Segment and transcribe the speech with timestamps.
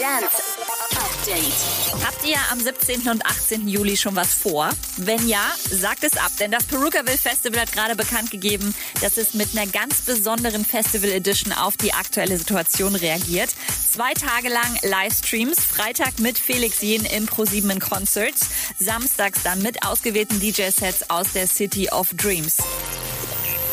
[0.00, 0.42] Dance
[0.92, 2.06] Update.
[2.06, 3.06] Habt ihr am 17.
[3.10, 3.68] und 18.
[3.68, 4.70] Juli schon was vor?
[4.96, 9.34] Wenn ja, sagt es ab, denn das Perukaville Festival hat gerade bekannt gegeben, dass es
[9.34, 13.50] mit einer ganz besonderen Festival Edition auf die aktuelle Situation reagiert.
[13.92, 18.48] Zwei Tage lang Livestreams, Freitag mit Felix Jen im Pro7 in Concerts,
[18.78, 22.56] samstags dann mit ausgewählten DJ-Sets aus der City of Dreams.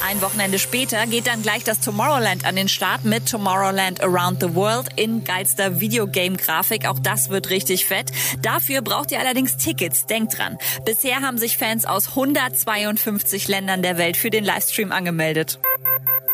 [0.06, 4.56] Ein Wochenende später geht dann gleich das Tomorrowland an den Start mit Tomorrowland Around the
[4.56, 6.88] World in geilster Videogame-Grafik.
[6.88, 8.12] Auch das wird richtig fett.
[8.42, 10.06] Dafür braucht ihr allerdings Tickets.
[10.06, 10.58] Denkt dran.
[10.86, 15.60] Bisher haben sich Fans aus 152 Ländern der Welt für den Livestream angemeldet.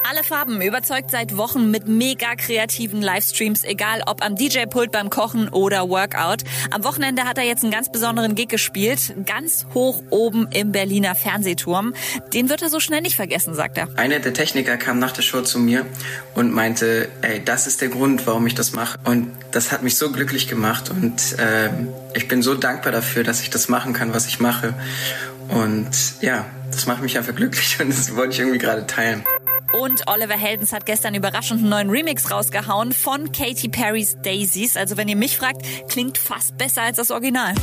[0.09, 5.47] Alle Farben überzeugt seit Wochen mit mega kreativen Livestreams, egal ob am DJ-Pult beim Kochen
[5.47, 6.43] oder Workout.
[6.71, 11.15] Am Wochenende hat er jetzt einen ganz besonderen Gig gespielt, ganz hoch oben im Berliner
[11.15, 11.93] Fernsehturm.
[12.33, 13.87] Den wird er so schnell nicht vergessen, sagt er.
[13.95, 15.85] Einer der Techniker kam nach der Show zu mir
[16.35, 18.99] und meinte, ey, das ist der Grund, warum ich das mache.
[19.05, 21.69] Und das hat mich so glücklich gemacht und äh,
[22.13, 24.73] ich bin so dankbar dafür, dass ich das machen kann, was ich mache.
[25.47, 29.23] Und ja, das macht mich einfach glücklich und das wollte ich irgendwie gerade teilen.
[29.73, 34.77] Und Oliver Heldens hat gestern überraschend einen neuen Remix rausgehauen von Katy Perrys Daisies.
[34.77, 37.53] Also wenn ihr mich fragt, klingt fast besser als das Original.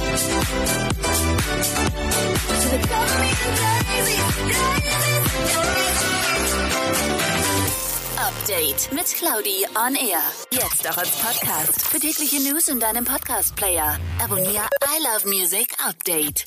[8.16, 10.20] Update mit Claudi on Air.
[10.52, 11.86] Jetzt auch als Podcast.
[11.86, 13.98] Für tägliche News in deinem Podcast-Player.
[14.22, 16.44] Abonniere I Love Music Update.